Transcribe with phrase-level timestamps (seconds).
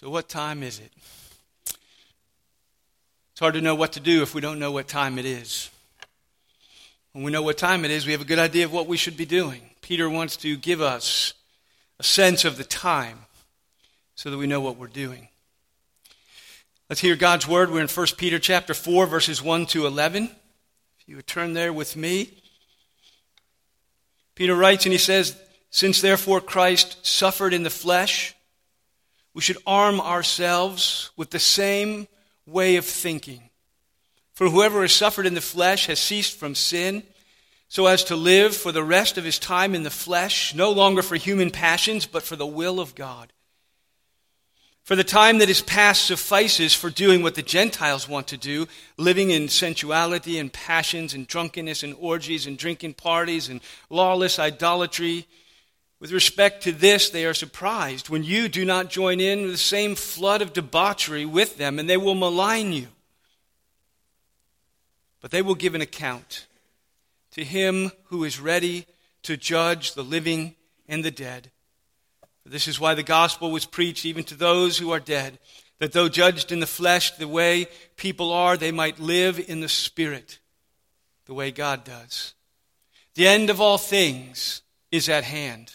[0.00, 0.92] So, what time is it?
[3.32, 5.70] It's hard to know what to do if we don't know what time it is.
[7.10, 8.96] When we know what time it is, we have a good idea of what we
[8.96, 9.60] should be doing.
[9.80, 11.34] Peter wants to give us
[11.98, 13.24] a sense of the time
[14.14, 15.26] so that we know what we're doing.
[16.88, 17.72] Let's hear God's word.
[17.72, 20.26] We're in 1 Peter chapter 4 verses 1 to 11.
[21.00, 22.34] If you would turn there with me.
[24.36, 25.36] Peter writes and he says,
[25.70, 28.36] "Since therefore Christ suffered in the flesh,
[29.38, 32.08] we should arm ourselves with the same
[32.44, 33.50] way of thinking.
[34.34, 37.04] For whoever has suffered in the flesh has ceased from sin,
[37.68, 41.02] so as to live for the rest of his time in the flesh, no longer
[41.02, 43.32] for human passions, but for the will of God.
[44.82, 48.66] For the time that is past suffices for doing what the Gentiles want to do,
[48.96, 55.28] living in sensuality and passions and drunkenness and orgies and drinking parties and lawless idolatry
[56.00, 59.94] with respect to this, they are surprised when you do not join in the same
[59.94, 62.88] flood of debauchery with them, and they will malign you.
[65.20, 66.46] But they will give an account
[67.32, 68.86] to him who is ready
[69.24, 70.54] to judge the living
[70.86, 71.50] and the dead.
[72.46, 75.38] This is why the gospel was preached even to those who are dead,
[75.80, 79.68] that though judged in the flesh the way people are, they might live in the
[79.68, 80.38] spirit
[81.26, 82.34] the way God does.
[83.16, 85.74] The end of all things is at hand.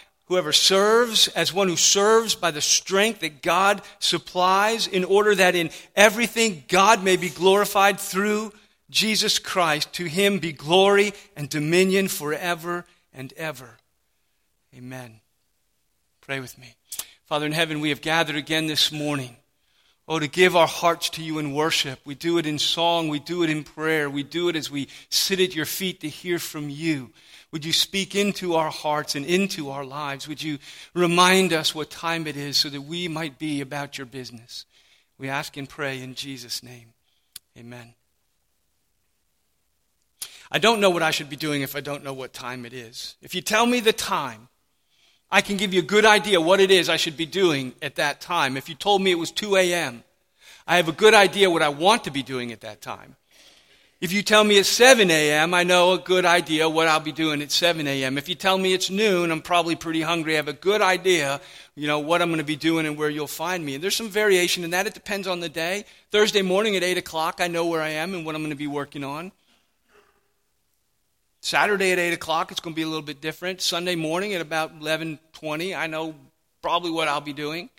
[0.31, 5.55] Whoever serves as one who serves by the strength that God supplies, in order that
[5.55, 8.53] in everything God may be glorified through
[8.89, 9.91] Jesus Christ.
[9.95, 13.71] To him be glory and dominion forever and ever.
[14.73, 15.19] Amen.
[16.21, 16.75] Pray with me.
[17.25, 19.35] Father in heaven, we have gathered again this morning.
[20.07, 21.99] Oh, to give our hearts to you in worship.
[22.05, 23.09] We do it in song.
[23.09, 24.09] We do it in prayer.
[24.09, 27.09] We do it as we sit at your feet to hear from you.
[27.51, 30.27] Would you speak into our hearts and into our lives?
[30.27, 30.57] Would you
[30.93, 34.65] remind us what time it is so that we might be about your business?
[35.17, 36.93] We ask and pray in Jesus' name.
[37.57, 37.93] Amen.
[40.49, 42.73] I don't know what I should be doing if I don't know what time it
[42.73, 43.15] is.
[43.21, 44.47] If you tell me the time,
[45.29, 47.95] I can give you a good idea what it is I should be doing at
[47.95, 48.57] that time.
[48.57, 50.03] If you told me it was 2 a.m.,
[50.67, 53.15] I have a good idea what I want to be doing at that time.
[54.01, 57.11] If you tell me it's 7 a.m., I know a good idea what I'll be
[57.11, 58.17] doing at 7 a.m.
[58.17, 60.33] If you tell me it's noon, I'm probably pretty hungry.
[60.33, 61.39] I have a good idea,
[61.75, 63.75] you know, what I'm going to be doing and where you'll find me.
[63.75, 64.87] And there's some variation in that.
[64.87, 65.85] It depends on the day.
[66.09, 68.55] Thursday morning at 8 o'clock, I know where I am and what I'm going to
[68.55, 69.31] be working on.
[71.41, 73.61] Saturday at 8 o'clock, it's going to be a little bit different.
[73.61, 76.15] Sunday morning at about 11.20, I know
[76.63, 77.69] probably what I'll be doing.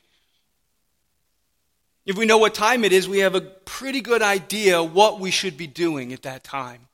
[2.05, 5.31] If we know what time it is, we have a pretty good idea what we
[5.31, 6.89] should be doing at that time.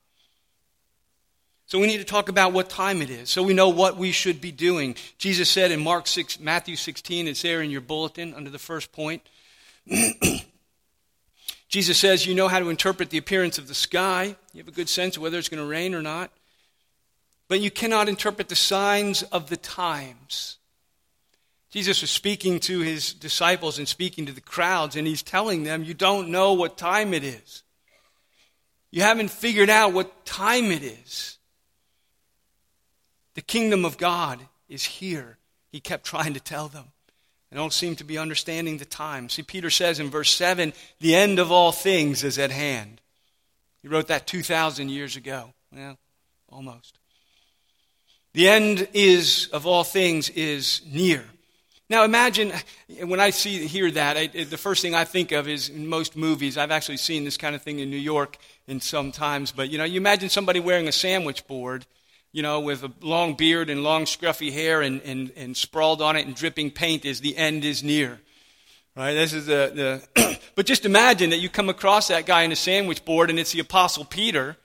[1.65, 4.11] So we need to talk about what time it is so we know what we
[4.11, 4.95] should be doing.
[5.19, 8.91] Jesus said in Mark 6, Matthew 16, it's there in your bulletin under the first
[8.91, 9.21] point.
[11.69, 14.35] Jesus says, You know how to interpret the appearance of the sky.
[14.53, 16.31] You have a good sense of whether it's going to rain or not.
[17.47, 20.58] But you cannot interpret the signs of the times.
[21.71, 25.83] Jesus was speaking to his disciples and speaking to the crowds, and he's telling them,
[25.83, 27.63] You don't know what time it is.
[28.91, 31.37] You haven't figured out what time it is.
[33.35, 35.37] The kingdom of God is here.
[35.71, 36.85] He kept trying to tell them.
[37.51, 39.29] They don't seem to be understanding the time.
[39.29, 43.01] See, Peter says in verse 7 the end of all things is at hand.
[43.81, 45.53] He wrote that 2,000 years ago.
[45.71, 45.97] Well,
[46.49, 46.97] almost.
[48.33, 51.23] The end is of all things is near.
[51.89, 52.53] Now imagine
[53.03, 56.15] when I see hear that, I, the first thing I think of is in most
[56.15, 56.55] movies.
[56.55, 58.37] I've actually seen this kind of thing in New York
[58.67, 61.87] in some times, but you know, you imagine somebody wearing a sandwich board,
[62.31, 66.15] you know, with a long beard and long scruffy hair and, and, and sprawled on
[66.15, 68.19] it and dripping paint as the end is near.
[68.95, 69.13] Right?
[69.13, 72.55] This is the, the but just imagine that you come across that guy in a
[72.55, 74.57] sandwich board and it's the apostle Peter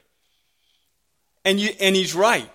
[1.43, 2.50] and you and he's right.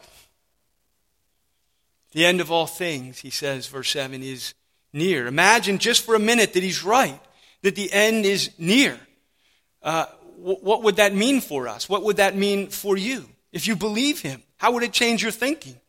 [2.11, 4.53] The end of all things, he says, verse 7, is
[4.93, 5.27] near.
[5.27, 7.19] Imagine just for a minute that he's right,
[7.61, 8.99] that the end is near.
[9.81, 10.05] Uh,
[10.37, 11.87] w- what would that mean for us?
[11.87, 13.25] What would that mean for you?
[13.51, 15.79] If you believe him, how would it change your thinking?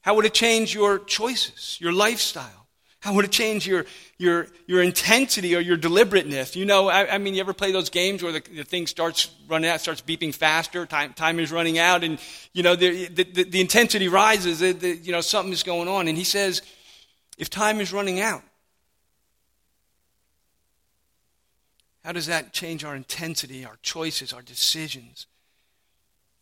[0.00, 2.63] How would it change your choices, your lifestyle?
[3.04, 3.84] How would it change your,
[4.16, 6.56] your, your intensity or your deliberateness?
[6.56, 9.28] You know, I, I mean, you ever play those games where the, the thing starts
[9.46, 12.18] running out, starts beeping faster, time, time is running out, and,
[12.54, 16.08] you know, the, the, the, intensity rises, the, you know, something is going on.
[16.08, 16.62] And he says,
[17.36, 18.40] if time is running out,
[22.06, 25.26] how does that change our intensity, our choices, our decisions?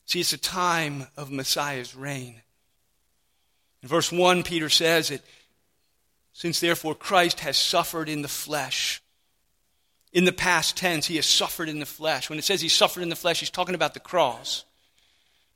[0.06, 2.40] See, it's a time of Messiah's reign.
[3.82, 5.22] In verse 1, Peter says that
[6.32, 9.02] since therefore Christ has suffered in the flesh,
[10.12, 12.28] in the past tense, he has suffered in the flesh.
[12.28, 14.64] When it says he suffered in the flesh, he's talking about the cross.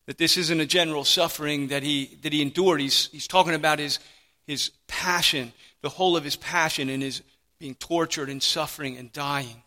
[0.06, 2.80] That this isn't a general suffering that he, that he endured.
[2.80, 3.98] He's, he's talking about his,
[4.46, 5.52] his passion,
[5.82, 7.22] the whole of his passion, and his
[7.58, 9.62] being tortured and suffering and dying.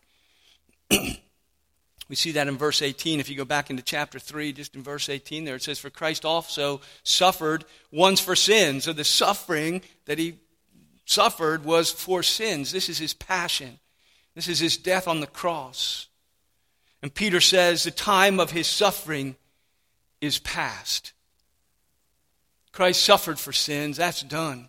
[0.90, 3.20] we see that in verse 18.
[3.20, 5.90] If you go back into chapter 3, just in verse 18 there, it says, For
[5.90, 8.84] Christ also suffered once for sins.
[8.84, 10.38] So the suffering that he
[11.10, 12.70] suffered was for sins.
[12.70, 13.78] This is his passion.
[14.34, 16.06] This is his death on the cross.
[17.02, 19.36] And Peter says the time of his suffering
[20.20, 21.12] is past.
[22.72, 23.96] Christ suffered for sins.
[23.96, 24.68] That's done.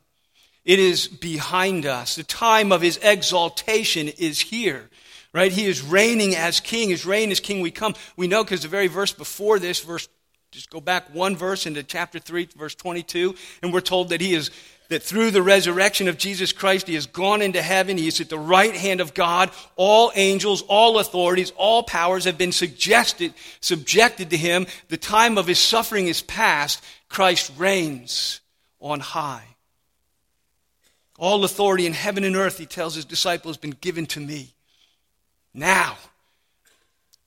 [0.65, 2.15] It is behind us.
[2.15, 4.89] The time of his exaltation is here.
[5.33, 5.51] Right?
[5.51, 6.89] He is reigning as king.
[6.89, 7.95] His reign as king we come.
[8.17, 10.07] We know because the very verse before this, verse
[10.51, 14.33] just go back one verse into chapter 3, verse 22, and we're told that he
[14.33, 14.51] is
[14.89, 17.97] that through the resurrection of Jesus Christ, he has gone into heaven.
[17.97, 19.49] He is at the right hand of God.
[19.77, 24.67] All angels, all authorities, all powers have been suggested, subjected to him.
[24.89, 26.83] The time of his suffering is past.
[27.07, 28.41] Christ reigns
[28.81, 29.45] on high.
[31.17, 34.53] All authority in heaven and earth, he tells his disciples, has been given to me.
[35.53, 35.97] Now,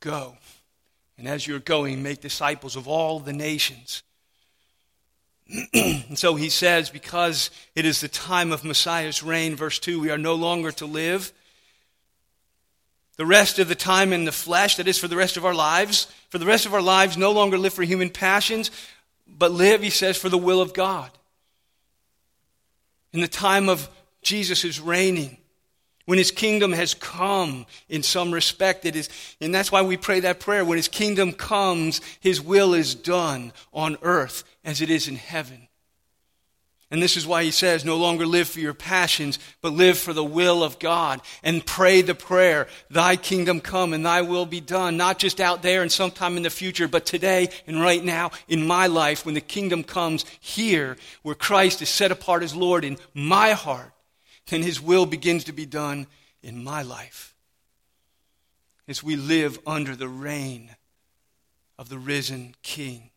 [0.00, 0.36] go.
[1.16, 4.02] And as you're going, make disciples of all the nations
[5.74, 10.10] and so he says, because it is the time of Messiah's reign, verse 2, we
[10.10, 11.32] are no longer to live
[13.16, 15.54] the rest of the time in the flesh, that is, for the rest of our
[15.54, 16.08] lives.
[16.30, 18.72] For the rest of our lives, no longer live for human passions,
[19.26, 21.10] but live, he says, for the will of God.
[23.12, 23.88] In the time of
[24.22, 25.36] Jesus' reigning,
[26.06, 29.08] when his kingdom has come in some respect, it is,
[29.40, 30.64] and that's why we pray that prayer.
[30.64, 35.68] When his kingdom comes, his will is done on earth as it is in heaven.
[36.90, 40.12] And this is why he says, no longer live for your passions, but live for
[40.12, 41.22] the will of God.
[41.42, 45.62] And pray the prayer, thy kingdom come and thy will be done, not just out
[45.62, 49.34] there and sometime in the future, but today and right now in my life when
[49.34, 53.93] the kingdom comes here, where Christ is set apart as Lord in my heart
[54.46, 56.06] then His will begins to be done
[56.42, 57.34] in my life
[58.86, 60.70] as we live under the reign
[61.78, 63.10] of the risen King.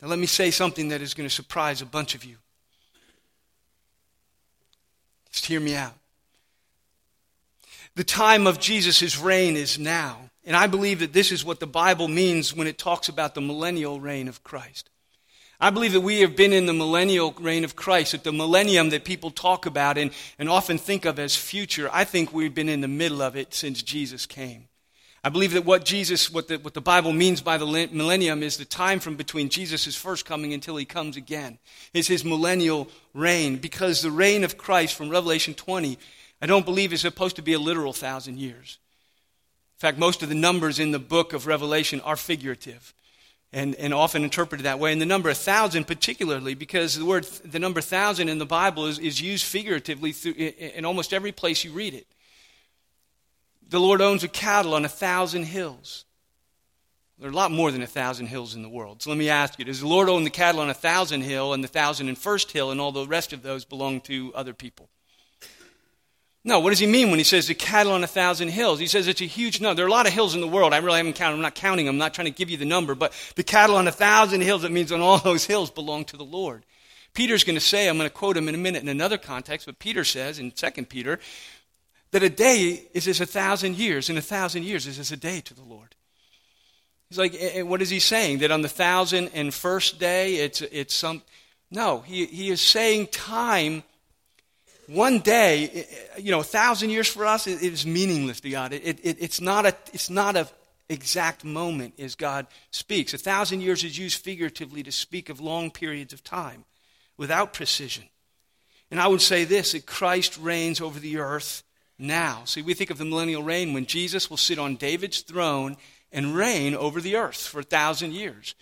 [0.00, 2.36] Now, let me say something that is going to surprise a bunch of you.
[5.32, 5.94] Just hear me out.
[7.96, 10.30] The time of Jesus' reign is now.
[10.44, 13.40] And I believe that this is what the Bible means when it talks about the
[13.40, 14.88] millennial reign of Christ.
[15.60, 18.90] I believe that we have been in the millennial reign of Christ, at the millennium
[18.90, 21.90] that people talk about and, and often think of as future.
[21.92, 24.68] I think we've been in the middle of it since Jesus came.
[25.24, 28.56] I believe that what Jesus, what the, what the Bible means by the millennium is
[28.56, 31.58] the time from between Jesus' first coming until he comes again.
[31.92, 33.56] Is his millennial reign.
[33.56, 35.98] Because the reign of Christ from Revelation 20,
[36.40, 38.78] I don't believe is supposed to be a literal thousand years.
[39.76, 42.94] In fact, most of the numbers in the book of Revelation are figurative
[43.52, 44.92] and, and often interpreted that way.
[44.92, 48.98] And the number 1,000 particularly, because the word, the number 1,000 in the Bible is,
[48.98, 52.06] is used figuratively through, in, in almost every place you read it.
[53.68, 56.04] The Lord owns a cattle on a thousand hills.
[57.18, 59.02] There are a lot more than a thousand hills in the world.
[59.02, 61.52] So let me ask you, does the Lord own the cattle on a thousand hill
[61.52, 64.54] and the thousand and first hill and all the rest of those belong to other
[64.54, 64.88] people?
[66.48, 68.78] No, what does he mean when he says the cattle on a thousand hills?
[68.78, 69.74] He says it's a huge number.
[69.74, 70.72] There are a lot of hills in the world.
[70.72, 71.34] I really haven't counted.
[71.34, 71.96] I'm not counting them.
[71.96, 72.94] I'm not trying to give you the number.
[72.94, 76.16] But the cattle on a thousand hills, it means on all those hills belong to
[76.16, 76.64] the Lord.
[77.12, 79.66] Peter's going to say, I'm going to quote him in a minute in another context,
[79.66, 81.20] but Peter says in 2 Peter
[82.12, 85.18] that a day is as a thousand years, and a thousand years is as a
[85.18, 85.96] day to the Lord.
[87.10, 88.38] He's like, what is he saying?
[88.38, 91.20] That on the thousand and first day, it's, it's some.
[91.70, 93.82] No, he, he is saying time
[94.88, 95.86] one day,
[96.18, 98.72] you know, a thousand years for us, is meaningless to God.
[98.72, 100.48] It, it, it's not a, it's not a
[100.88, 103.12] exact moment as God speaks.
[103.12, 106.64] A thousand years is used figuratively to speak of long periods of time
[107.18, 108.04] without precision.
[108.90, 111.62] And I would say this that Christ reigns over the earth
[111.98, 112.44] now.
[112.46, 115.76] See, we think of the millennial reign when Jesus will sit on David's throne
[116.10, 118.54] and reign over the earth for a thousand years.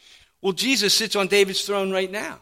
[0.43, 2.41] Well, Jesus sits on David's throne right now.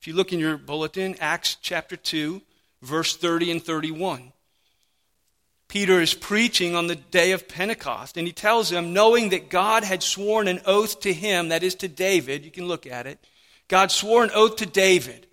[0.00, 2.40] If you look in your bulletin, Acts chapter 2,
[2.82, 4.32] verse 30 and 31.
[5.68, 9.84] Peter is preaching on the day of Pentecost, and he tells them, knowing that God
[9.84, 13.18] had sworn an oath to him, that is to David, you can look at it.
[13.68, 15.27] God swore an oath to David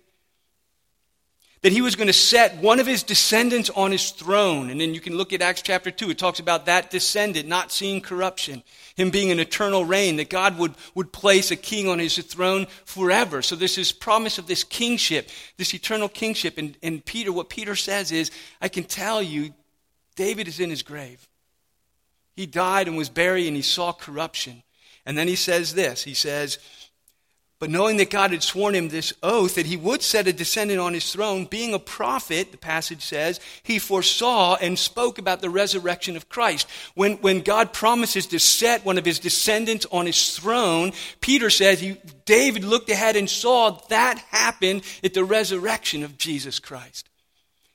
[1.62, 4.70] that he was going to set one of his descendants on his throne.
[4.70, 6.10] And then you can look at Acts chapter 2.
[6.10, 8.62] It talks about that descendant not seeing corruption,
[8.94, 12.66] him being an eternal reign, that God would, would place a king on his throne
[12.84, 13.42] forever.
[13.42, 16.58] So there's this is promise of this kingship, this eternal kingship.
[16.58, 19.52] And, and Peter, what Peter says is, I can tell you,
[20.14, 21.26] David is in his grave.
[22.34, 24.62] He died and was buried and he saw corruption.
[25.06, 26.04] And then he says this.
[26.04, 26.58] He says,
[27.58, 30.78] but knowing that God had sworn him this oath that he would set a descendant
[30.78, 35.48] on his throne, being a prophet, the passage says, he foresaw and spoke about the
[35.48, 36.68] resurrection of Christ.
[36.94, 41.80] When, when God promises to set one of his descendants on his throne, Peter says
[41.80, 41.96] he,
[42.26, 47.08] David looked ahead and saw that happen at the resurrection of Jesus Christ.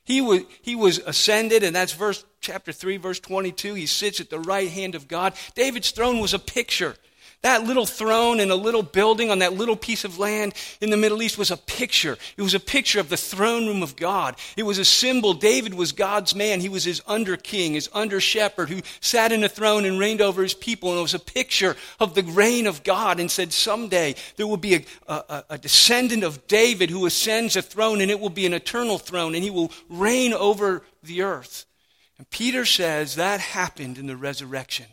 [0.04, 3.74] He was, he was ascended, and that's verse chapter 3, verse 22.
[3.74, 5.34] He sits at the right hand of God.
[5.54, 6.96] David's throne was a picture
[7.42, 10.96] that little throne in a little building on that little piece of land in the
[10.96, 12.16] Middle East was a picture.
[12.36, 14.36] It was a picture of the throne room of God.
[14.56, 15.34] It was a symbol.
[15.34, 16.60] David was God's man.
[16.60, 20.20] He was his under king, his under shepherd who sat in a throne and reigned
[20.20, 20.90] over his people.
[20.90, 24.56] And it was a picture of the reign of God and said someday there will
[24.56, 28.46] be a, a, a descendant of David who ascends a throne and it will be
[28.46, 31.66] an eternal throne and he will reign over the earth.
[32.18, 34.86] And Peter says that happened in the resurrection.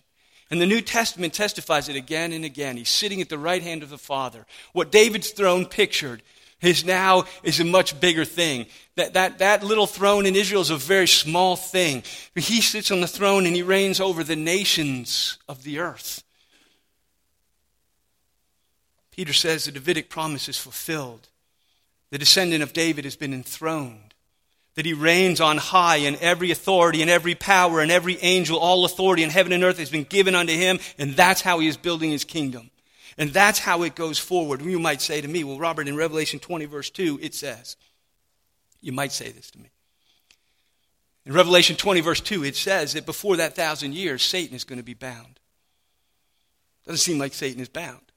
[0.51, 2.75] And the New Testament testifies it again and again.
[2.77, 4.45] He's sitting at the right hand of the Father.
[4.73, 6.23] What David's throne pictured
[6.61, 8.65] is now is a much bigger thing.
[8.95, 12.03] That, that, that little throne in Israel is a very small thing.
[12.35, 16.23] He sits on the throne and he reigns over the nations of the earth.
[19.11, 21.27] Peter says the Davidic promise is fulfilled.
[22.09, 24.08] The descendant of David has been enthroned
[24.79, 28.85] that he reigns on high, and every authority and every power and every angel, all
[28.85, 31.75] authority in heaven and earth has been given unto him, and that's how he is
[31.75, 32.71] building his kingdom.
[33.17, 34.61] And that's how it goes forward.
[34.61, 37.75] You might say to me, well, Robert, in Revelation 20, verse 2, it says,
[38.79, 39.69] you might say this to me.
[41.25, 44.79] In Revelation 20, verse 2, it says that before that thousand years, Satan is going
[44.79, 45.41] to be bound.
[46.85, 48.13] Doesn't seem like Satan is bound.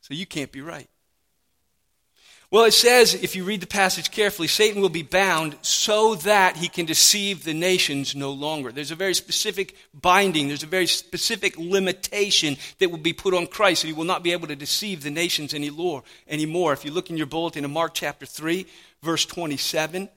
[0.00, 0.88] So you can't be right.
[2.52, 6.54] Well, it says, if you read the passage carefully, Satan will be bound so that
[6.54, 8.70] he can deceive the nations no longer.
[8.70, 13.46] There's a very specific binding, there's a very specific limitation that will be put on
[13.46, 15.70] Christ, and he will not be able to deceive the nations any
[16.28, 16.74] anymore.
[16.74, 18.66] If you look in your bulletin in Mark chapter 3,
[19.02, 20.10] verse 27,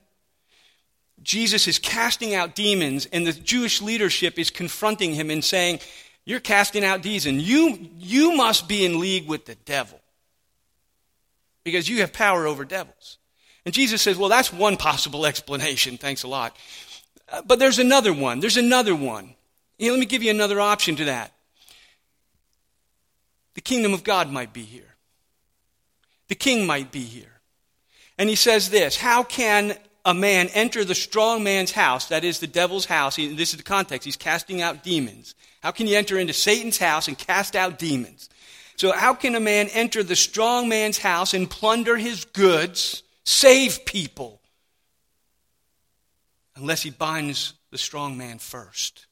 [1.23, 5.79] Jesus is casting out demons, and the Jewish leadership is confronting him and saying,
[6.25, 7.47] You're casting out demons.
[7.47, 10.01] You, you must be in league with the devil
[11.65, 13.17] because you have power over devils.
[13.65, 15.97] And Jesus says, well, that's one possible explanation.
[15.97, 16.55] Thanks a lot.
[17.27, 18.39] Uh, but there's another one.
[18.39, 19.35] There's another one.
[19.77, 21.33] You know, let me give you another option to that.
[23.55, 24.95] The kingdom of God might be here.
[26.27, 27.41] The king might be here.
[28.17, 32.39] And he says this How can a man enter the strong man's house, that is
[32.39, 33.15] the devil's house?
[33.15, 34.05] He, this is the context.
[34.05, 35.33] He's casting out demons.
[35.61, 38.29] How can you enter into Satan's house and cast out demons?
[38.77, 43.85] So, how can a man enter the strong man's house and plunder his goods, save
[43.85, 44.41] people,
[46.55, 49.07] unless he binds the strong man first?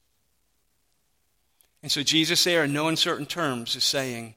[1.82, 4.34] And so, Jesus, there in no uncertain terms, is saying,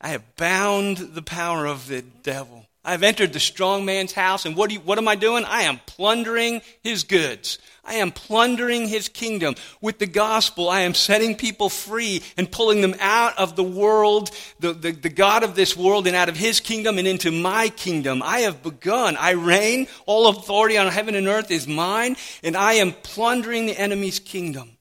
[0.00, 2.66] I have bound the power of the devil.
[2.82, 5.44] I've entered the strong man's house, and what, you, what am I doing?
[5.44, 7.58] I am plundering his goods.
[7.84, 9.54] I am plundering his kingdom.
[9.82, 14.30] With the gospel, I am setting people free and pulling them out of the world,
[14.60, 17.68] the, the, the God of this world, and out of his kingdom and into my
[17.68, 18.22] kingdom.
[18.24, 19.14] I have begun.
[19.18, 19.86] I reign.
[20.06, 24.78] All authority on heaven and earth is mine, and I am plundering the enemy's kingdom.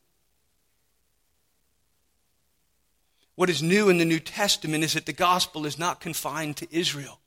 [3.36, 6.68] What is new in the New Testament is that the gospel is not confined to
[6.72, 7.19] Israel.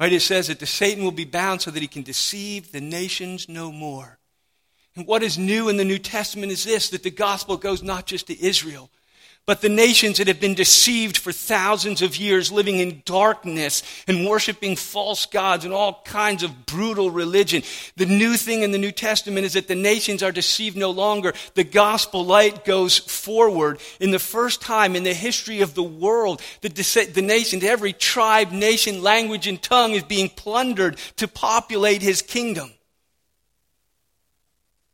[0.00, 0.12] Right?
[0.12, 3.48] It says that the Satan will be bound so that he can deceive the nations
[3.48, 4.18] no more.
[4.96, 8.06] And what is new in the New Testament is this that the gospel goes not
[8.06, 8.90] just to Israel,
[9.46, 14.26] but the nations that have been deceived for thousands of years, living in darkness and
[14.26, 17.62] worshiping false gods and all kinds of brutal religion.
[17.96, 21.34] The new thing in the New Testament is that the nations are deceived no longer.
[21.54, 23.80] The gospel light goes forward.
[24.00, 26.70] In the first time in the history of the world, the,
[27.12, 32.72] the nation, every tribe, nation, language, and tongue is being plundered to populate his kingdom.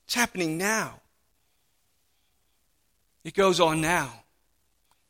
[0.06, 1.00] It's happening now.
[3.22, 4.19] It goes on now.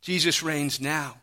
[0.00, 1.16] Jesus reigns now.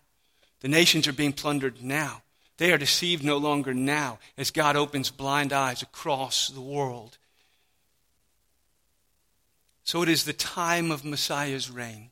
[0.61, 2.21] The nations are being plundered now.
[2.57, 7.17] They are deceived no longer now as God opens blind eyes across the world.
[9.83, 12.09] So it is the time of Messiah's reign.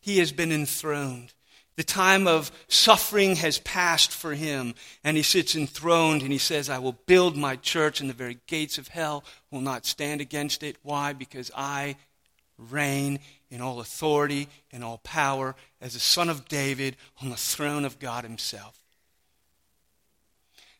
[0.00, 1.34] He has been enthroned.
[1.76, 6.68] The time of suffering has passed for him, and he sits enthroned and he says,
[6.68, 10.62] I will build my church, and the very gates of hell will not stand against
[10.62, 10.76] it.
[10.82, 11.12] Why?
[11.12, 11.96] Because I
[12.56, 17.84] reign in all authority and all power as the Son of David on the throne
[17.84, 18.78] of God Himself.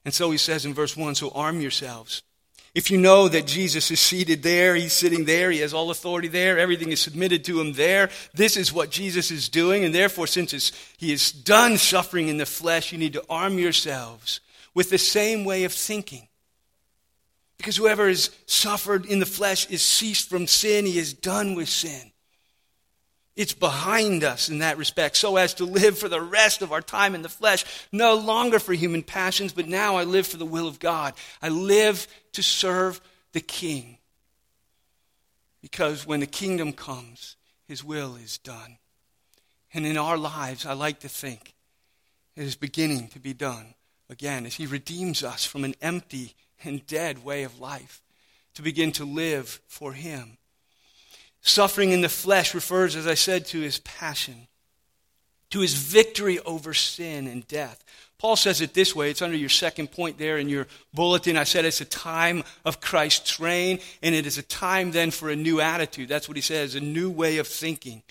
[0.04, 2.22] And so he says in verse 1 So arm yourselves.
[2.74, 6.28] If you know that Jesus is seated there, he's sitting there, he has all authority
[6.28, 10.26] there, everything is submitted to him there, this is what Jesus is doing, and therefore,
[10.26, 14.40] since he is done suffering in the flesh, you need to arm yourselves
[14.74, 16.28] with the same way of thinking.
[17.56, 21.68] Because whoever has suffered in the flesh is ceased from sin, he is done with
[21.68, 22.12] sin.
[23.38, 26.82] It's behind us in that respect, so as to live for the rest of our
[26.82, 30.44] time in the flesh, no longer for human passions, but now I live for the
[30.44, 31.14] will of God.
[31.40, 33.00] I live to serve
[33.32, 33.98] the King.
[35.62, 37.36] Because when the kingdom comes,
[37.68, 38.78] his will is done.
[39.72, 41.54] And in our lives, I like to think
[42.34, 43.74] it is beginning to be done
[44.10, 48.02] again as he redeems us from an empty and dead way of life
[48.54, 50.38] to begin to live for him.
[51.40, 54.48] Suffering in the flesh refers, as I said, to his passion,
[55.50, 57.84] to his victory over sin and death.
[58.18, 59.10] Paul says it this way.
[59.10, 61.36] It's under your second point there in your bulletin.
[61.36, 65.30] I said it's a time of Christ's reign, and it is a time then for
[65.30, 66.08] a new attitude.
[66.08, 68.02] That's what he says, a new way of thinking.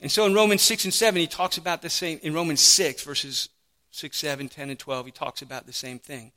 [0.00, 2.20] And so in Romans 6 and 7, he talks about the same.
[2.22, 3.48] In Romans 6, verses
[3.90, 6.30] 6, 7, 10, and 12, he talks about the same thing.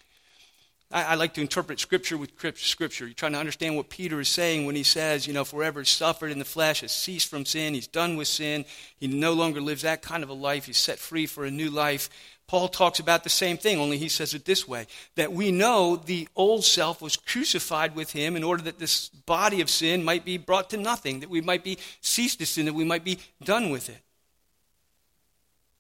[0.92, 3.06] I, I, like to interpret Scripture with Scripture.
[3.06, 6.32] You're trying to understand what Peter is saying when he says, you know, forever suffered
[6.32, 8.66] in the flesh, has ceased from sin, he's done with sin,
[8.98, 11.70] he no longer lives that kind of a life, he's set free for a new
[11.70, 12.10] life.
[12.48, 15.96] Paul talks about the same thing, only he says it this way that we know
[15.96, 20.26] the old self was crucified with him in order that this body of sin might
[20.26, 23.20] be brought to nothing, that we might be ceased to sin, that we might be
[23.44, 24.02] done with it.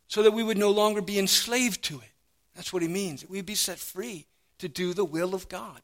[0.07, 2.11] So that we would no longer be enslaved to it.
[2.55, 4.27] That's what he means, that we'd be set free
[4.59, 5.81] to do the will of God,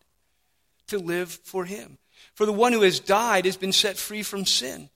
[0.88, 1.98] to live for Him.
[2.34, 4.90] For the one who has died has been set free from sin.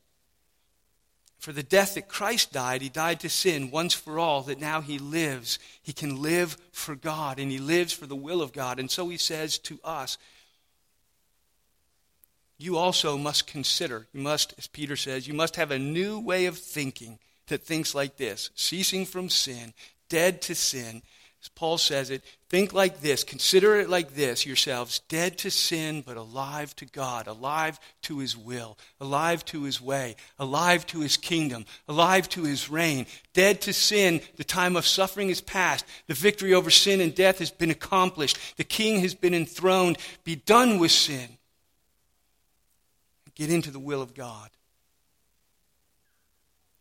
[1.40, 4.82] For the death that Christ died, he died to sin once for all, that now
[4.82, 5.58] he lives.
[5.82, 8.78] He can live for God, and he lives for the will of God.
[8.78, 10.18] And so he says to us,
[12.58, 16.46] You also must consider, you must, as Peter says, you must have a new way
[16.46, 19.74] of thinking that thinks like this ceasing from sin,
[20.10, 21.02] dead to sin,
[21.42, 26.04] as Paul says it, think like this, consider it like this yourselves, dead to sin,
[26.06, 31.16] but alive to God, alive to his will, alive to his way, alive to his
[31.16, 33.06] kingdom, alive to his reign.
[33.34, 37.40] Dead to sin, the time of suffering is past, the victory over sin and death
[37.40, 39.98] has been accomplished, the king has been enthroned.
[40.26, 41.30] Be done with sin.
[43.36, 44.50] Get into the will of God.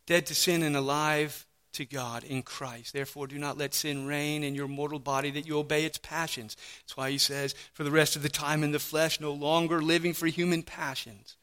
[0.06, 2.92] Dead to sin and alive to God in Christ.
[2.92, 6.56] Therefore, do not let sin reign in your mortal body that you obey its passions.
[6.82, 9.82] That's why he says, for the rest of the time in the flesh, no longer
[9.82, 11.36] living for human passions,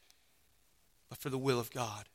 [1.08, 2.08] but for the will of God.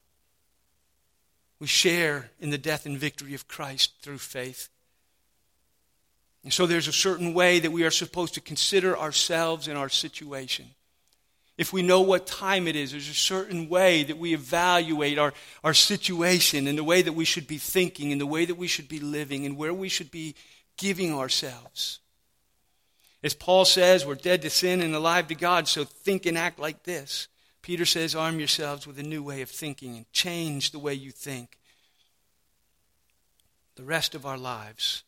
[1.60, 4.70] We share in the death and victory of Christ through faith.
[6.44, 9.90] And so there's a certain way that we are supposed to consider ourselves and our
[9.90, 10.66] situation
[11.62, 15.32] if we know what time it is, there's a certain way that we evaluate our,
[15.64, 18.66] our situation and the way that we should be thinking and the way that we
[18.66, 20.34] should be living and where we should be
[20.76, 22.00] giving ourselves.
[23.24, 26.58] As Paul says, we're dead to sin and alive to God, so think and act
[26.58, 27.28] like this.
[27.62, 31.12] Peter says, arm yourselves with a new way of thinking and change the way you
[31.12, 31.60] think.
[33.76, 35.04] The rest of our lives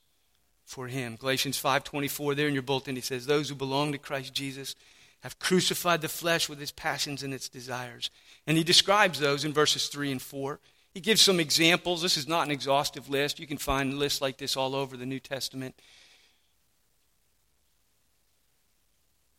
[0.66, 1.16] for him.
[1.16, 4.76] Galatians 5:24 there in your bulletin he says those who belong to Christ Jesus
[5.24, 8.10] have crucified the flesh with its passions and its desires.
[8.46, 10.60] And he describes those in verses 3 and 4.
[10.94, 12.02] He gives some examples.
[12.02, 13.40] This is not an exhaustive list.
[13.40, 15.76] You can find lists like this all over the New Testament.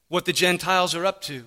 [0.09, 1.45] What the Gentiles are up to.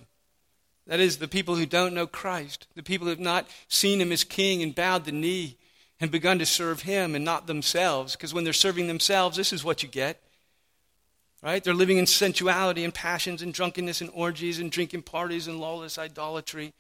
[0.86, 4.12] That is, the people who don't know Christ, the people who have not seen him
[4.12, 5.58] as king and bowed the knee
[6.00, 8.15] and begun to serve him and not themselves.
[8.15, 10.21] Because when they're serving themselves, this is what you get
[11.43, 11.63] Right?
[11.63, 15.97] They're living in sensuality and passions and drunkenness and orgies and drinking parties and lawless
[15.97, 16.73] idolatry.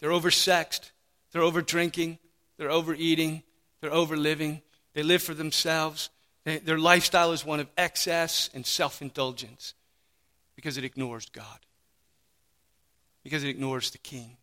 [0.00, 0.90] They're oversexed.
[1.32, 2.18] They're over drinking.
[2.58, 3.42] They're overeating.
[3.80, 4.62] They're overliving.
[4.92, 6.10] They live for themselves.
[6.44, 9.74] They, their lifestyle is one of excess and self indulgence
[10.54, 11.58] because it ignores God,
[13.22, 14.36] because it ignores the King.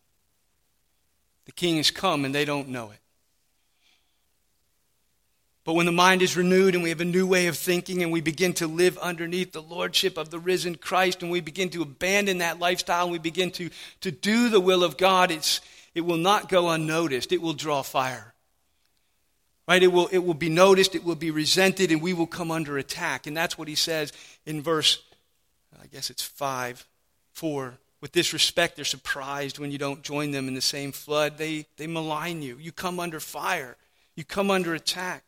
[1.46, 2.98] The King has come and they don't know it.
[5.64, 8.12] But when the mind is renewed and we have a new way of thinking and
[8.12, 11.80] we begin to live underneath the lordship of the risen Christ and we begin to
[11.80, 13.70] abandon that lifestyle and we begin to,
[14.02, 15.62] to do the will of God, it's,
[15.94, 17.32] it will not go unnoticed.
[17.32, 18.34] It will draw fire.
[19.66, 19.82] Right?
[19.82, 22.76] It will, it will be noticed, it will be resented, and we will come under
[22.76, 23.26] attack.
[23.26, 24.12] And that's what he says
[24.44, 25.02] in verse,
[25.82, 26.86] I guess it's 5,
[27.32, 27.78] 4.
[28.02, 31.38] With this respect, they're surprised when you don't join them in the same flood.
[31.38, 32.58] They, they malign you.
[32.60, 33.78] You come under fire,
[34.14, 35.24] you come under attack.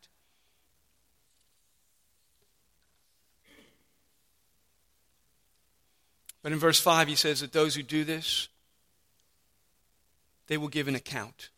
[6.47, 8.47] But in verse 5, he says that those who do this,
[10.47, 11.49] they will give an account.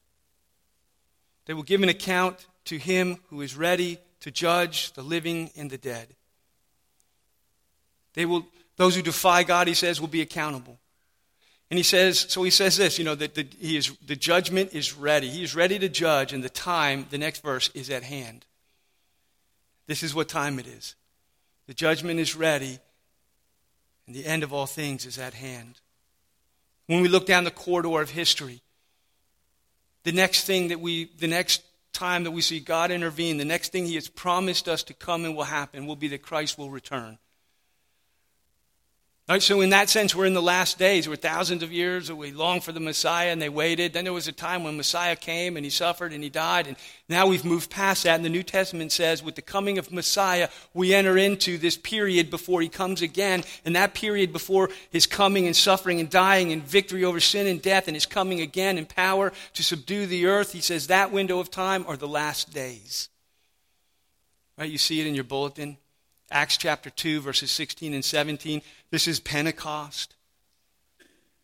[1.45, 5.69] They will give an account to him who is ready to judge the living and
[5.69, 6.07] the dead.
[8.15, 8.47] They will,
[8.77, 10.79] those who defy God, he says, will be accountable.
[11.69, 14.73] And he says, so he says this, you know, that the, he is, the judgment
[14.73, 15.29] is ready.
[15.29, 18.47] He is ready to judge, and the time, the next verse, is at hand.
[19.85, 20.95] This is what time it is.
[21.67, 22.79] The judgment is ready,
[24.09, 25.79] and the end of all things is at hand.
[26.87, 28.63] When we look down the corridor of history,
[30.01, 31.61] the next thing that we, the next
[31.93, 35.25] time that we see God intervene, the next thing He has promised us to come
[35.25, 37.19] and will happen will be that Christ will return.
[39.37, 41.07] So in that sense, we're in the last days.
[41.07, 42.11] We're thousands of years.
[42.11, 43.93] We long for the Messiah, and they waited.
[43.93, 46.65] Then there was a time when Messiah came, and he suffered, and he died.
[46.65, 46.75] And
[47.09, 48.15] now we've moved past that.
[48.15, 52.31] And the New Testament says, with the coming of Messiah, we enter into this period
[52.31, 53.43] before he comes again.
[53.65, 57.61] And that period before his coming and suffering and dying and victory over sin and
[57.61, 61.37] death, and his coming again in power to subdue the earth, he says that window
[61.39, 63.09] of time are the last days.
[64.57, 64.71] Right?
[64.71, 65.77] You see it in your bulletin.
[66.31, 68.61] Acts chapter 2, verses 16 and 17.
[68.91, 70.15] This is Pentecost.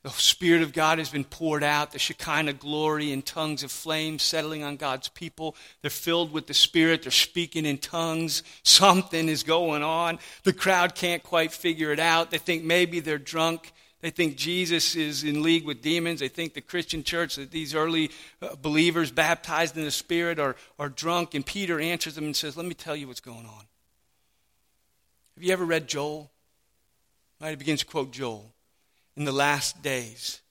[0.04, 4.20] The Spirit of God has been poured out, the Shekinah glory in tongues of flame
[4.20, 5.56] settling on God's people.
[5.82, 8.44] They're filled with the Spirit, they're speaking in tongues.
[8.62, 10.20] Something is going on.
[10.44, 12.30] The crowd can't quite figure it out.
[12.30, 13.74] They think maybe they're drunk.
[14.02, 16.20] They think Jesus is in league with demons.
[16.20, 20.56] They think the Christian church, that these early uh, believers baptized in the Spirit are,
[20.78, 21.34] are drunk.
[21.34, 23.66] And Peter answers them and says, Let me tell you what's going on.
[25.36, 26.32] Have you ever read Joel?
[27.42, 28.54] Right, it begins to quote Joel.
[29.18, 30.42] In the last days,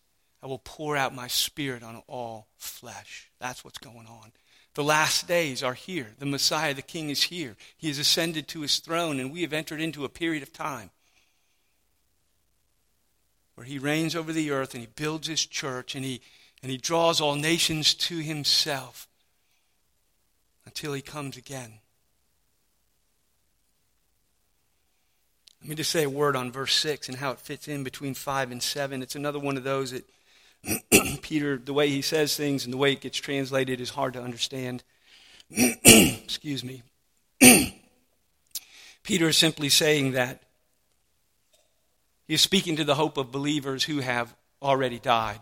[0.42, 3.30] I will pour out my spirit on all flesh.
[3.40, 4.32] That's what's going on.
[4.74, 6.08] The last days are here.
[6.18, 7.56] The Messiah, the King, is here.
[7.76, 10.90] He has ascended to his throne, and we have entered into a period of time
[13.54, 16.20] where he reigns over the earth and he builds his church and he,
[16.62, 19.08] and he draws all nations to himself
[20.66, 21.74] until he comes again.
[25.64, 28.12] Let me just say a word on verse 6 and how it fits in between
[28.12, 29.03] 5 and 7.
[29.03, 30.05] It's another one of those that
[31.22, 34.22] Peter, the way he says things and the way it gets translated is hard to
[34.22, 34.85] understand.
[35.50, 36.83] Excuse me.
[39.05, 40.42] Peter is simply saying that
[42.29, 45.38] he is speaking to the hope of believers who have already died.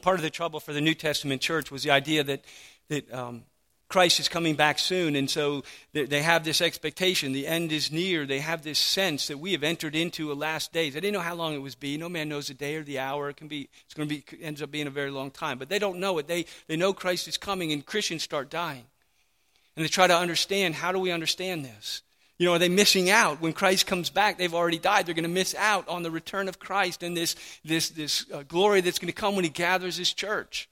[0.00, 2.46] Part of the trouble for the New Testament church was the idea that,
[2.88, 3.42] that um,
[3.88, 7.32] Christ is coming back soon, and so they have this expectation.
[7.32, 8.26] The end is near.
[8.26, 10.94] They have this sense that we have entered into a last days.
[10.94, 11.96] They didn't know how long it was be.
[11.96, 13.28] No man knows the day or the hour.
[13.28, 13.68] It can be.
[13.84, 14.24] It's going to be.
[14.42, 15.58] Ends up being a very long time.
[15.58, 16.26] But they don't know it.
[16.26, 18.86] They they know Christ is coming, and Christians start dying,
[19.76, 20.74] and they try to understand.
[20.74, 22.02] How do we understand this?
[22.38, 24.36] You know, are they missing out when Christ comes back?
[24.36, 25.06] They've already died.
[25.06, 28.42] They're going to miss out on the return of Christ and this this this uh,
[28.42, 30.68] glory that's going to come when He gathers His church.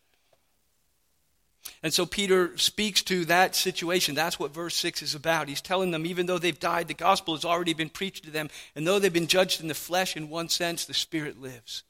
[1.84, 4.14] And so Peter speaks to that situation.
[4.14, 5.50] That's what verse 6 is about.
[5.50, 8.48] He's telling them, even though they've died, the gospel has already been preached to them.
[8.74, 11.82] And though they've been judged in the flesh, in one sense, the Spirit lives.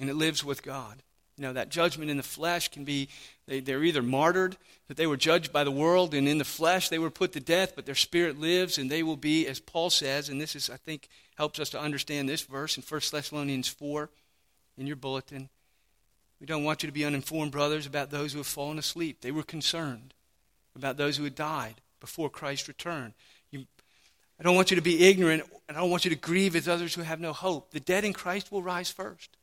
[0.00, 1.04] And it lives with God.
[1.38, 3.08] You know, that judgment in the flesh can be,
[3.46, 4.56] they, they're either martyred,
[4.88, 7.40] that they were judged by the world, and in the flesh they were put to
[7.40, 10.68] death, but their spirit lives, and they will be, as Paul says, and this is,
[10.68, 14.10] I think, helps us to understand this verse in 1 Thessalonians 4
[14.76, 15.48] in your bulletin.
[16.42, 19.20] We don't want you to be uninformed, brothers, about those who have fallen asleep.
[19.20, 20.12] They were concerned
[20.74, 23.14] about those who had died before Christ returned.
[23.52, 23.66] You,
[24.40, 26.66] I don't want you to be ignorant, and I don't want you to grieve as
[26.66, 27.70] others who have no hope.
[27.70, 29.36] The dead in Christ will rise first.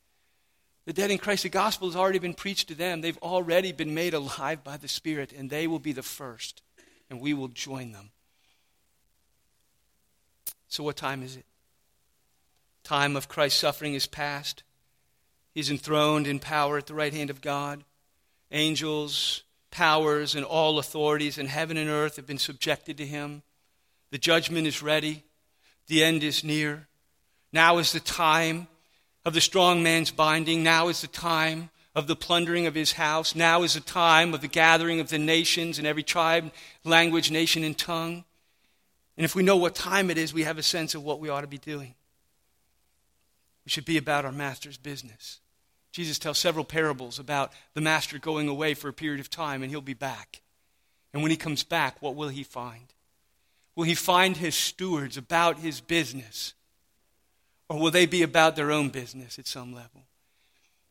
[0.87, 2.99] The dead in Christ, the gospel has already been preached to them.
[2.99, 6.61] They've already been made alive by the Spirit, and they will be the first,
[7.09, 8.09] and we will join them.
[10.67, 11.45] So, what time is it?
[12.83, 14.63] Time of Christ's suffering is past.
[15.53, 17.83] He's enthroned in power at the right hand of God.
[18.51, 23.43] Angels, powers, and all authorities in heaven and earth have been subjected to him.
[24.11, 25.23] The judgment is ready.
[25.87, 26.87] The end is near.
[27.51, 28.67] Now is the time
[29.25, 30.63] of the strong man's binding.
[30.63, 33.35] Now is the time of the plundering of his house.
[33.35, 36.51] Now is the time of the gathering of the nations and every tribe,
[36.83, 38.23] language, nation, and tongue.
[39.17, 41.29] And if we know what time it is, we have a sense of what we
[41.29, 41.95] ought to be doing.
[43.69, 45.41] We should be about our master's business.
[45.91, 49.69] Jesus tells several parables about the master going away for a period of time and
[49.69, 50.41] he'll be back.
[51.13, 52.91] And when he comes back, what will he find?
[53.75, 56.55] Will he find his stewards about his business?
[57.69, 60.01] Or will they be about their own business at some level?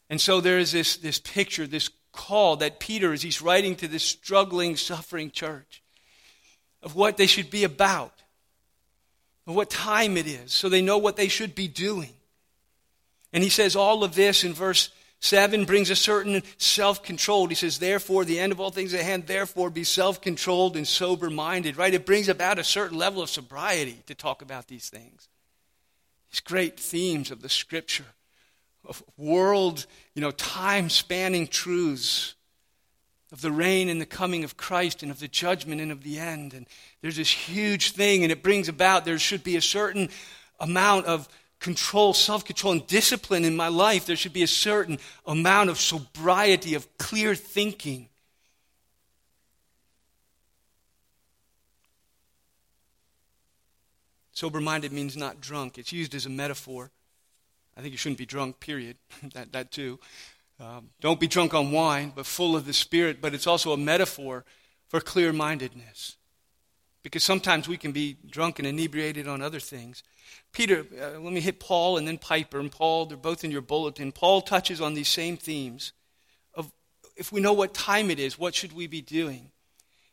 [0.08, 3.88] And so there is this, this picture, this call that Peter, as he's writing to
[3.88, 5.82] this struggling, suffering church,
[6.84, 8.22] of what they should be about,
[9.48, 12.14] of what time it is, so they know what they should be doing.
[13.32, 17.48] And he says all of this in verse 7 brings a certain self control.
[17.48, 20.86] He says, Therefore, the end of all things at hand, therefore be self controlled and
[20.86, 21.92] sober minded, right?
[21.92, 25.28] It brings about a certain level of sobriety to talk about these things.
[26.30, 28.04] These great themes of the scripture,
[28.84, 32.34] of world, you know, time spanning truths
[33.32, 36.18] of the reign and the coming of Christ and of the judgment and of the
[36.18, 36.54] end.
[36.54, 36.66] And
[37.02, 40.08] there's this huge thing, and it brings about there should be a certain
[40.60, 41.28] amount of
[41.60, 45.78] control, self control, and discipline in my life, there should be a certain amount of
[45.78, 48.08] sobriety, of clear thinking.
[54.32, 55.78] Sober minded means not drunk.
[55.78, 56.92] It's used as a metaphor.
[57.76, 58.96] I think you shouldn't be drunk, period.
[59.34, 59.98] that, that too.
[60.60, 63.20] Um, don't be drunk on wine, but full of the Spirit.
[63.20, 64.44] But it's also a metaphor
[64.86, 66.17] for clear mindedness.
[67.08, 70.02] Because sometimes we can be drunk and inebriated on other things.
[70.52, 72.58] Peter, uh, let me hit Paul and then Piper.
[72.58, 74.12] And Paul, they're both in your bulletin.
[74.12, 75.92] Paul touches on these same themes
[76.52, 76.70] of
[77.16, 79.50] if we know what time it is, what should we be doing?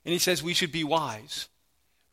[0.05, 1.49] And he says we should be wise.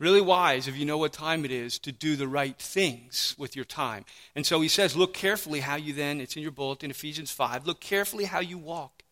[0.00, 3.54] Really wise if you know what time it is to do the right things with
[3.54, 4.04] your time.
[4.34, 7.68] And so he says, look carefully how you then, it's in your bulletin, Ephesians 5,
[7.68, 9.04] look carefully how you walk.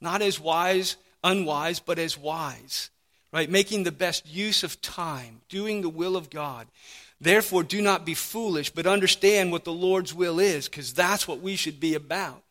[0.00, 2.88] Not as wise, unwise, but as wise.
[3.32, 3.48] Right?
[3.48, 6.66] Making the best use of time, doing the will of God.
[7.20, 11.40] Therefore, do not be foolish, but understand what the Lord's will is, because that's what
[11.40, 12.42] we should be about.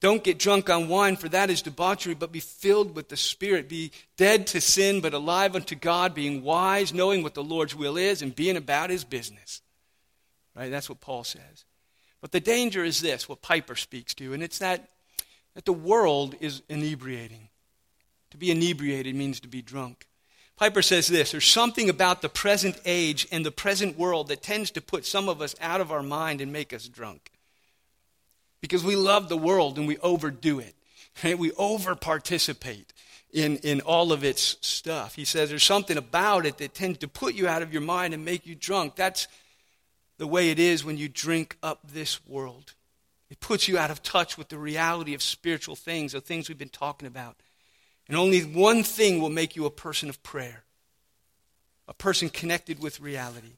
[0.00, 3.68] Don't get drunk on wine, for that is debauchery, but be filled with the Spirit.
[3.68, 7.96] Be dead to sin, but alive unto God, being wise, knowing what the Lord's will
[7.96, 9.62] is, and being about his business.
[10.56, 10.72] Right?
[10.72, 11.64] That's what Paul says.
[12.20, 14.88] But the danger is this, what Piper speaks to, and it's that,
[15.54, 17.48] that the world is inebriating.
[18.32, 20.06] To be inebriated means to be drunk.
[20.56, 24.70] Piper says this there's something about the present age and the present world that tends
[24.70, 27.30] to put some of us out of our mind and make us drunk.
[28.62, 30.74] Because we love the world and we overdo it.
[31.22, 31.38] Right?
[31.38, 32.94] We over participate
[33.34, 35.14] in, in all of its stuff.
[35.14, 38.14] He says there's something about it that tends to put you out of your mind
[38.14, 38.96] and make you drunk.
[38.96, 39.28] That's
[40.16, 42.72] the way it is when you drink up this world.
[43.28, 46.56] It puts you out of touch with the reality of spiritual things, the things we've
[46.56, 47.36] been talking about.
[48.08, 50.64] And only one thing will make you a person of prayer,
[51.88, 53.56] a person connected with reality,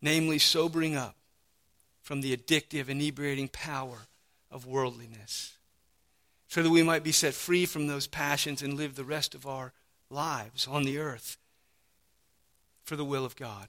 [0.00, 1.16] namely sobering up
[2.00, 4.06] from the addictive, inebriating power
[4.50, 5.56] of worldliness,
[6.48, 9.46] so that we might be set free from those passions and live the rest of
[9.46, 9.72] our
[10.10, 11.36] lives on the earth
[12.84, 13.68] for the will of God.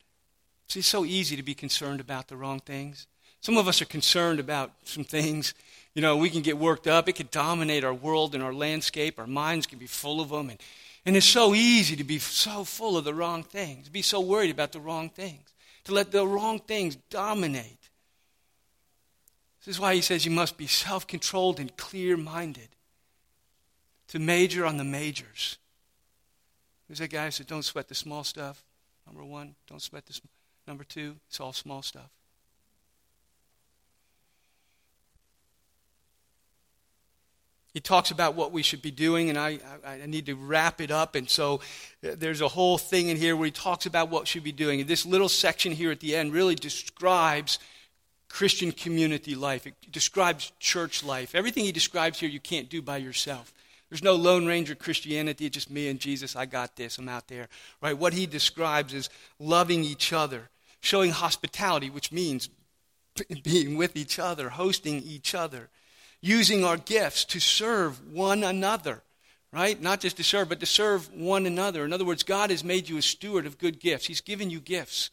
[0.68, 3.08] See, it's so easy to be concerned about the wrong things.
[3.42, 5.54] Some of us are concerned about some things
[5.96, 7.10] you know, we can get worked up.
[7.10, 9.20] It can dominate our world and our landscape.
[9.20, 10.50] Our minds can be full of them.
[10.50, 10.60] And,
[11.06, 14.20] and it's so easy to be so full of the wrong things, to be so
[14.20, 15.54] worried about the wrong things,
[15.86, 17.90] to let the wrong things dominate.
[19.66, 22.70] This is why he says you must be self controlled and clear minded,
[24.10, 25.58] to major on the majors.
[26.88, 28.64] There's that guy who said, Don't sweat the small stuff.
[29.06, 30.30] Number one, don't sweat the small.
[30.68, 32.10] Number two, it's all small stuff.
[37.74, 40.82] He talks about what we should be doing, and I, I, I, need to wrap
[40.82, 41.14] it up.
[41.14, 41.62] And so
[42.04, 44.82] uh, there's a whole thing in here where he talks about what should be doing.
[44.82, 47.60] And this little section here at the end really describes
[48.28, 51.36] Christian community life, it describes church life.
[51.36, 53.54] Everything he describes here you can't do by yourself.
[53.90, 56.36] There's no Lone Ranger Christianity, it's just me and Jesus.
[56.36, 57.50] I got this, I'm out there.
[57.82, 57.98] Right?
[57.98, 62.50] What he describes is loving each other, showing hospitality, which means
[63.44, 65.70] being with each other, hosting each other
[66.22, 69.02] using our gifts to serve one another,
[69.54, 69.82] right?
[69.82, 71.86] Not just to serve, but to serve one another.
[71.86, 74.06] In other words, God has made you a steward of good gifts.
[74.06, 75.12] He's given you gifts.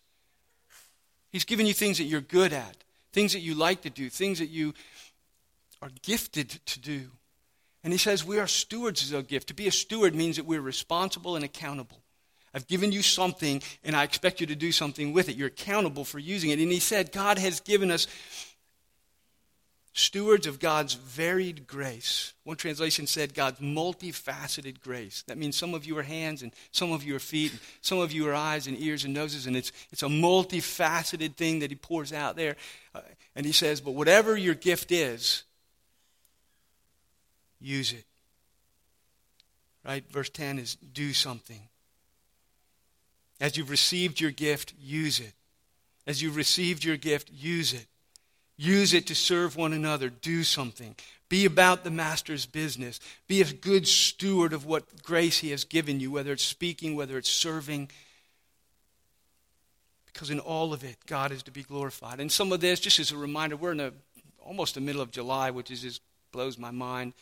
[1.30, 2.76] He's given you things that you're good at,
[3.12, 4.74] things that you like to do, things that you
[5.82, 7.10] are gifted to do.
[7.84, 9.48] And he says we are stewards of a gift.
[9.48, 12.00] To be a steward means that we're responsible and accountable.
[12.52, 15.36] I've given you something, and I expect you to do something with it.
[15.36, 16.58] You're accountable for using it.
[16.58, 18.06] And he said, God has given us
[19.96, 22.34] stewards of God's varied grace.
[22.44, 25.24] One translation said God's multifaceted grace.
[25.26, 27.98] That means some of you are hands and some of you are feet, and some
[27.98, 31.70] of you are eyes and ears and noses, and it's, it's a multifaceted thing that
[31.70, 32.56] He pours out there.
[32.94, 33.00] Uh,
[33.34, 35.44] and He says, But whatever your gift is,
[37.58, 38.04] use it.
[39.82, 40.04] Right?
[40.12, 41.68] Verse 10 is do something.
[43.40, 45.32] As you've received your gift, use it.
[46.06, 47.86] As you've received your gift, use it.
[48.56, 50.08] Use it to serve one another.
[50.08, 50.94] Do something.
[51.28, 53.00] Be about the master's business.
[53.26, 57.18] Be a good steward of what grace he has given you, whether it's speaking, whether
[57.18, 57.90] it's serving.
[60.06, 62.20] Because in all of it, God is to be glorified.
[62.20, 63.92] And some of this, just as a reminder, we're in the,
[64.38, 66.00] almost the middle of July, which is just
[66.32, 67.12] blows my mind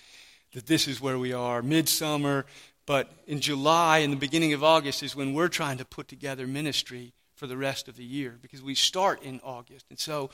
[0.53, 2.47] that this is where we are, midsummer.
[2.87, 6.47] But in July and the beginning of August is when we're trying to put together
[6.47, 9.87] ministry for the rest of the year because we start in August.
[9.91, 10.31] And so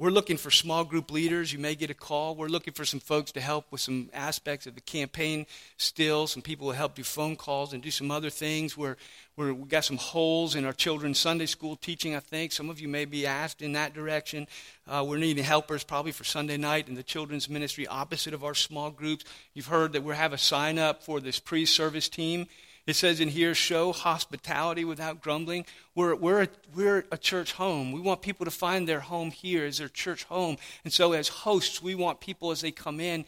[0.00, 1.52] we're looking for small group leaders.
[1.52, 2.34] You may get a call.
[2.34, 5.44] We're looking for some folks to help with some aspects of the campaign
[5.76, 6.26] still.
[6.26, 8.78] Some people will help do phone calls and do some other things.
[8.78, 8.96] We're,
[9.36, 12.52] we're, we've got some holes in our children's Sunday school teaching, I think.
[12.52, 14.46] Some of you may be asked in that direction.
[14.88, 18.54] Uh, we're needing helpers probably for Sunday night in the children's ministry opposite of our
[18.54, 19.26] small groups.
[19.52, 22.46] You've heard that we have a sign up for this pre service team.
[22.90, 25.64] It says in here, show hospitality without grumbling.
[25.94, 27.92] We're, we're, a, we're a church home.
[27.92, 30.56] We want people to find their home here as their church home.
[30.82, 33.26] And so, as hosts, we want people as they come in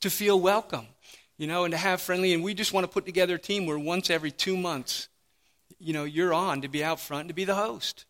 [0.00, 0.88] to feel welcome,
[1.38, 2.34] you know, and to have friendly.
[2.34, 5.08] And we just want to put together a team where once every two months,
[5.78, 8.06] you know, you're on to be out front to be the host.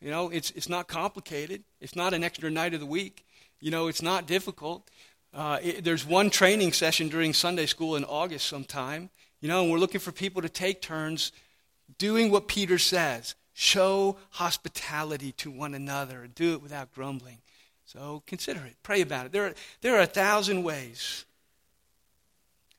[0.00, 3.26] You know, it's, it's not complicated, it's not an extra night of the week.
[3.60, 4.88] You know, it's not difficult.
[5.34, 9.10] Uh, it, there's one training session during Sunday school in August sometime.
[9.42, 11.32] You know, and we're looking for people to take turns
[11.98, 17.38] doing what Peter says show hospitality to one another do it without grumbling.
[17.84, 19.32] So consider it, pray about it.
[19.32, 21.26] There are, there are a thousand ways.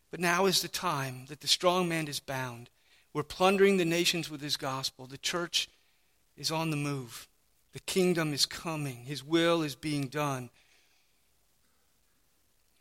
[0.10, 2.70] But now is the time that the strong man is bound.
[3.14, 5.06] We're plundering the nations with his gospel.
[5.06, 5.70] The church
[6.38, 7.28] is on the move.
[7.74, 9.04] The kingdom is coming.
[9.06, 10.50] His will is being done.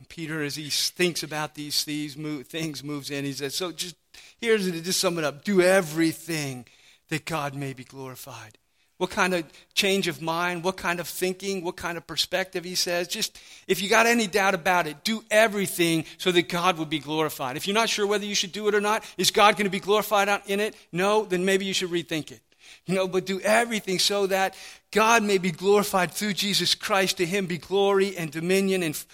[0.09, 3.25] Peter, as he thinks about these, things, moves in.
[3.25, 3.97] He says, So just
[4.41, 6.67] here's to just sum it up do everything
[7.09, 8.59] that God may be glorified.
[8.99, 12.77] What kind of change of mind, what kind of thinking, what kind of perspective, he
[12.77, 13.09] says.
[13.09, 13.37] Just,
[13.67, 17.57] if you got any doubt about it, do everything so that God would be glorified.
[17.57, 19.71] If you're not sure whether you should do it or not, is God going to
[19.71, 20.77] be glorified in it?
[20.93, 22.41] No, then maybe you should rethink it.
[22.87, 24.55] You know, but do everything so that
[24.93, 27.17] God may be glorified through Jesus Christ.
[27.17, 29.05] To him be glory and dominion and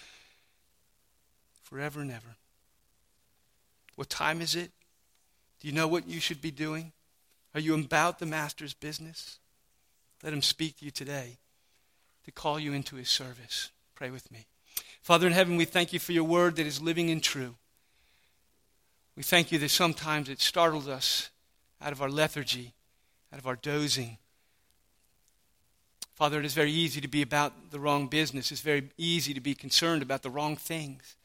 [1.68, 2.36] forever and ever.
[3.94, 4.70] What time is it?
[5.60, 6.92] Do you know what you should be doing?
[7.54, 9.38] Are you about the Master's business?
[10.22, 11.38] Let him speak to you today
[12.24, 13.70] to call you into his service.
[13.94, 14.46] Pray with me.
[15.02, 17.56] Father in heaven, we thank you for your word that is living and true.
[19.16, 21.30] We thank you that sometimes it startles us
[21.82, 22.72] out of our lethargy,
[23.32, 24.18] out of our dozing.
[26.14, 28.52] Father, it is very easy to be about the wrong business.
[28.52, 31.16] It's very easy to be concerned about the wrong things.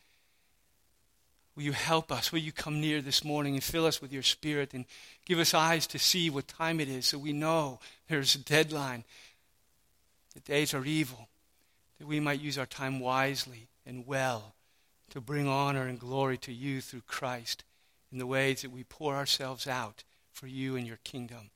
[1.56, 2.32] Will you help us?
[2.32, 4.86] Will you come near this morning and fill us with your spirit and
[5.26, 9.04] give us eyes to see what time it is so we know there's a deadline.
[10.34, 11.30] The days are evil,
[12.00, 14.56] that we might use our time wisely and well
[15.12, 17.63] to bring honor and glory to you through Christ
[18.12, 21.52] in the ways that we pour ourselves out for you and your kingdom.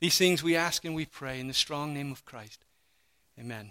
[0.00, 2.64] These things we ask and we pray in the strong name of Christ.
[3.38, 3.70] Amen.